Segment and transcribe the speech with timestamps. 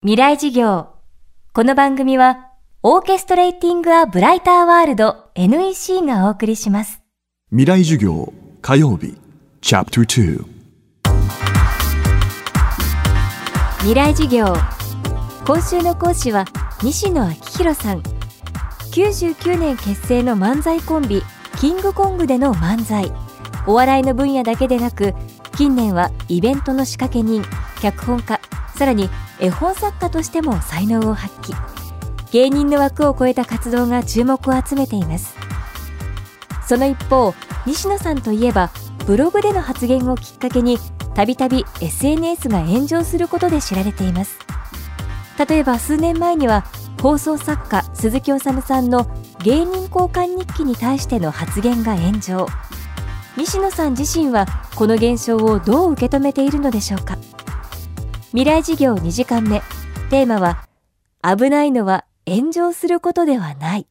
[0.00, 0.90] 未来事業。
[1.52, 2.52] この番組は
[2.84, 7.02] オーケストレーティング・ア・ブライター・ワールド NEC がお送りします。
[7.50, 8.32] 未来授業
[8.62, 9.16] 火曜日
[9.60, 10.44] チャプター
[13.78, 14.46] 未来事業。
[15.44, 16.44] 今週の講師は
[16.80, 18.02] 西野昭弘さん。
[18.92, 21.24] 99年結成の漫才コンビ
[21.58, 23.10] キングコングでの漫才。
[23.66, 25.12] お笑いの分野だけでなく
[25.56, 27.42] 近年はイベントの仕掛け人
[27.80, 28.40] 脚本家
[28.76, 29.10] さらに
[29.40, 31.54] 絵本作家としても才能を発揮。
[32.32, 35.34] 芸人の枠を超えた活動が注目を集めています。
[36.66, 37.34] その一方
[37.64, 38.70] 西野さんといえば
[39.06, 40.78] ブログでの発言をきっかけに
[41.14, 44.38] たびたび SNS が炎上することで知られています。
[45.48, 46.64] 例えば数年前には
[47.00, 49.06] 放送作家鈴木おさむさんの
[49.42, 52.46] 芸人交換日記に対しての発言が炎上。
[53.36, 57.16] 西野さん自身はこの現象をどう受け止めているのでしょうか？
[58.32, 59.62] 未来事業2時間目。
[60.10, 60.66] テーマは
[61.22, 63.86] 危ないのは炎上することではない。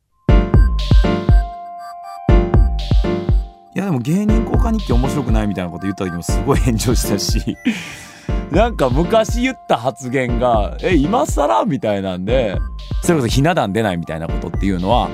[3.75, 7.57] いやでも芸人交換日記面白くないみたいなこと言った時もすごい炎上したし。
[8.51, 12.59] なんか昔言った発言がえ今更みたいなんで
[13.01, 15.09] それこそひな壇出ないみたいなことっていうのは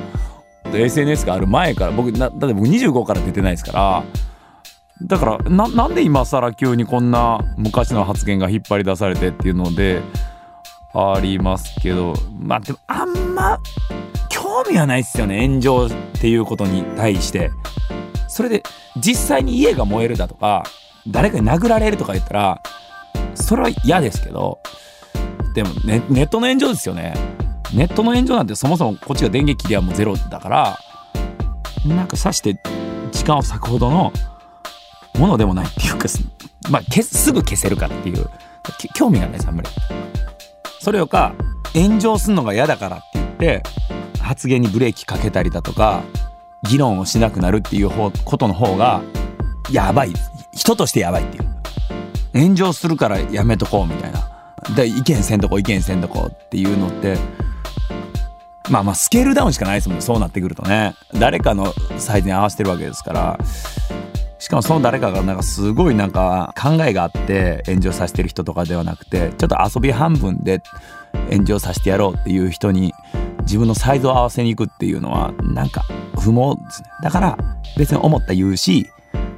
[0.74, 4.04] SNS がある前から僕なだって僕25から出てないですから
[5.06, 10.02] だからななんで今更急にこんな昔の発言が引っ張り出されてっていうので
[10.94, 13.60] ありますけどまあでもあんま
[14.30, 15.48] 興味はないっすよね。
[15.48, 15.90] 炎上っ
[16.22, 17.52] ていうことに対して。
[18.34, 18.64] それで
[18.98, 20.64] 実際に家が燃えるだとか
[21.08, 22.64] 誰かに殴られるとか言ったら
[23.36, 24.60] それは嫌ですけど
[25.54, 27.14] でもネネットの炎上ですよね。
[27.76, 30.80] ネットの炎上なんてそもそもこっちが電撃切りはもうゼロだから
[31.86, 32.60] なんか刺して
[33.12, 34.12] 時間を割くほどの
[35.18, 36.24] ものでもないっていうかす,、
[36.70, 38.30] まあ、すぐ消せるかっていう
[38.96, 39.70] 興味がないですあんまり。
[40.80, 41.34] それよか
[41.74, 43.64] 炎上するのが嫌だからって言って
[44.20, 46.04] 発言にブレーキかけたりだとか
[46.70, 49.02] 議論をしなくなるっていうことの方が
[49.72, 50.14] やばい。
[50.54, 51.54] 人としてやばいっていう。
[52.34, 54.30] 炎上するからやめとこうみたいな。
[54.76, 57.18] で意見せんとこ意見せんとこっていうのって
[58.70, 60.96] まあまあスケールダウンしかないですもんそうなってくるとね。
[61.14, 63.40] 誰かのサイズに合わせてるわけですから。
[64.44, 70.62] しかもその誰かがなんかすごいなんか考えがあって炎上させてる人とかではなくてちょっと遊び半分で
[71.32, 72.94] 炎上させてやろうっていう人に
[73.44, 75.86] 自分のサイズを合わせに行くっていうのはなんか
[76.20, 76.90] 不毛ですね。
[77.04, 77.38] だから
[77.78, 78.86] 別に思った言うし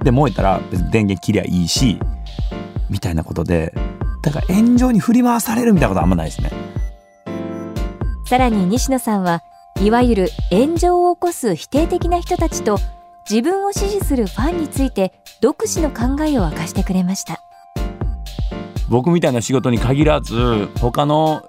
[0.03, 1.99] で燃えたら別に電源切りゃいいし
[2.89, 3.75] みたいなことで
[4.23, 6.49] だから炎上に振り回されるみたいなことあんまないですね。
[8.27, 9.43] さらに西野さんは
[9.79, 12.79] いわゆる炎上を起こす否定的な人たちと
[13.29, 17.41] 自分を支持するファンについて独自の考えを明かしてくれました。
[18.89, 21.43] 僕みたいな仕事に限らず他の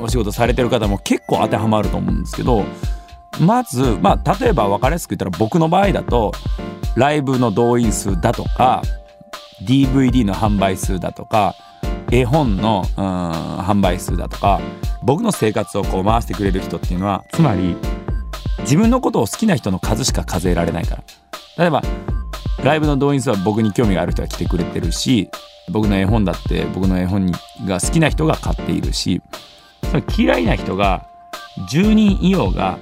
[0.00, 2.64] お仕事されてる方も結構当てはまると思うんですけど
[3.40, 6.32] まずまあ例えば分かりやすく言ったら僕の場合だと
[6.94, 8.82] ライブの動員数だとか
[9.66, 11.54] DVD の販売数だとか
[12.10, 14.60] 絵本の販売数だとか
[15.02, 17.74] 僕の生活をこう回してくれる人っていうのはつまり
[18.62, 21.02] 自分のことを好きな人の数しか数えられないから。
[21.58, 21.82] 例えば
[22.64, 25.28] ライブの動員数は僕に興味がある人が来てくれてるし
[25.70, 27.30] 僕の絵本だって僕の絵本
[27.66, 29.20] が好きな人が買っているし
[30.16, 31.06] 嫌いな人が
[31.70, 32.78] 10人いようが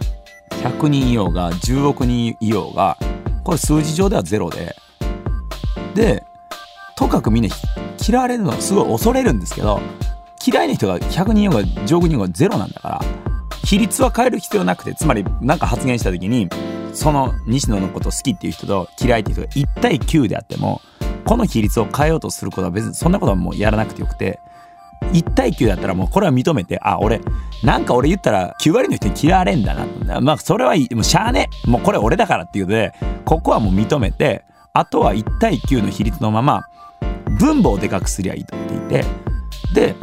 [0.63, 2.97] 100人いようが10億人いようが
[3.43, 4.77] これ数字上ではゼロで
[5.95, 6.23] で
[6.97, 7.55] とかくみんな
[8.07, 9.81] 嫌われるのはすごい恐れるんですけど
[10.47, 13.30] 嫌いな人が100人いようが10億人いようがゼロなんだから
[13.65, 16.49] 比率は変える必要なくてつまり何か発言した時に
[16.93, 20.81] その西野のこと好きっていう人と嫌いっていう人が1対9であっても
[21.25, 24.41] この比率を変えようとすることは別にそんなことはもうやらなくてよくて
[25.13, 27.21] 1対9だったらもうこれは認めてあ俺
[27.63, 30.21] なんか俺言ったら9割の人に嫌われんだな。
[30.21, 30.95] まあそれはいい。
[30.95, 32.93] もうしゃあねもうこれ俺だからっていうので
[33.25, 36.63] ここはもう認めてあとは1対9の比率のまま
[37.39, 39.05] 分母をでかくすりゃいいと言っていて
[39.75, 39.95] で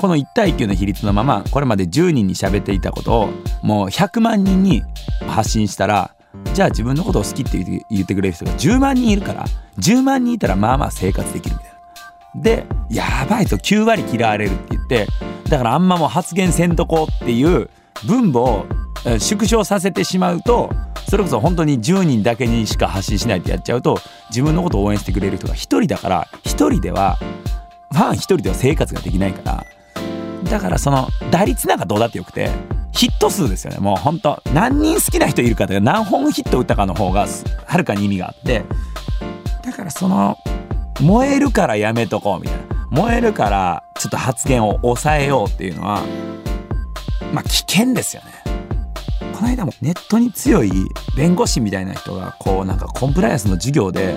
[0.00, 3.30] この1対9の比率のままこれまで10人に喋っていたことを
[3.62, 4.82] もう100万人に
[5.28, 6.14] 発信したら
[6.52, 7.58] じゃあ自分のことを好きって
[7.90, 9.44] 言ってくれる人が10万人いるから
[9.78, 11.74] 10万人いたらまあまあ生活できるみたいな。
[12.42, 15.06] でやばいと9割嫌われるって言って
[15.48, 17.70] だからあんまもう発言せんとこうっていう
[18.04, 18.66] 分母を
[19.20, 20.70] 縮小させてしまうと
[21.08, 24.00] それこそ本当に10人だけにしか発信しないってやっちゃうと
[24.30, 27.16] 自分のことを応援してくれる人が1人だから1人では
[27.92, 29.66] ファン1人では生活ができないから
[30.54, 32.48] だからその打率なんかどうだってよくて
[32.92, 33.80] ヒット数ですよね。
[33.80, 37.26] もうほんと何人好きな人いるかというか何本ヒット打ったかの方が
[37.66, 38.62] はるかに意味があって。
[39.64, 40.38] だからその
[41.00, 42.64] 燃えるからやめとこうみたいな。
[42.90, 46.04] 燃えるからちょっと発言を抑えようっていうのは
[47.32, 48.30] まあ危険ですよね。
[49.34, 50.70] この間もネットに強い
[51.16, 54.14] 弁護士みたいな人がこうなんかコンプライアンスの授業で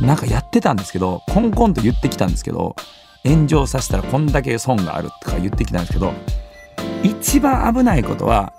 [0.00, 2.74] なんかやってたんですけどコンコンと言ってきたんですけど
[3.26, 6.12] 炎上させたらこんだけ損があるとか言ってきたんですけど
[7.02, 8.52] 一番危ないことは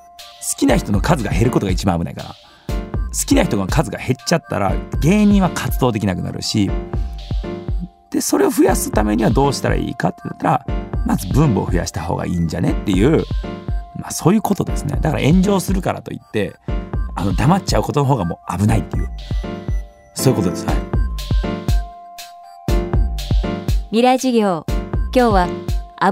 [0.50, 2.36] 好きな人の数が減ることが一番危ないから。
[3.18, 6.70] 好きな人の数が減っちゃったら芸人は活動できなくなるし
[8.12, 10.66] でそれを増やすためにはどうしたらいいかって言ったら
[11.06, 13.24] まず分母を増やした方がいいんじゃねっていう、
[13.96, 15.00] まあ、そういうことですね。
[15.02, 16.54] だから炎上するからといって
[17.16, 19.10] あの黙っちゃうことの方がもう危ないっていう。
[20.14, 20.66] そういうことです。
[20.66, 20.87] はい。
[23.90, 24.66] 未来授業。
[25.16, 25.48] 今日は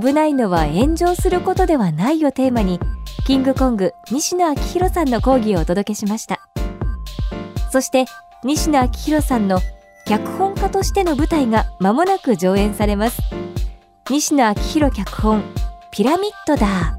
[0.01, 2.79] 危ないのは炎上することではないをテーマに
[3.27, 6.39] キングコング西野昭弘さんの講義をお届けしました。
[7.71, 8.05] そして
[8.45, 9.59] 西野昭弘さんの
[10.07, 13.21] 脚本家としての舞台が間もなく上演されます。
[14.09, 15.43] 西野昭弘脚本
[15.91, 16.97] ピラミッドだ。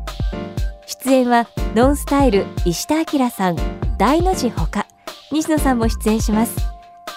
[0.87, 3.56] 出演はノンスタイル石田明さん
[3.96, 4.87] 大の字ほか
[5.32, 6.55] 西野さんも出演します。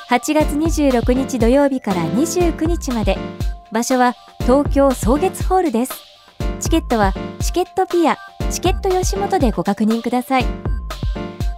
[0.09, 3.15] 8月26日土曜日から29日まで
[3.71, 5.94] 場所は東京草月ホールです。
[6.60, 8.18] チケットはチケットピア
[8.51, 10.45] チケット吉本でご確認ください。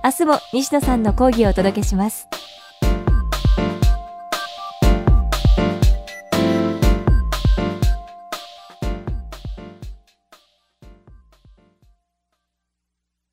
[0.04, 2.28] 明日も西野さんの講義をお届けします。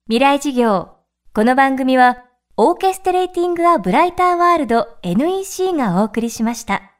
[0.06, 0.90] 未来事業。
[1.34, 2.24] この番組は
[2.56, 6.97] オーケストレーティング・ア・ブライター・ワールド NEC がお送りしました。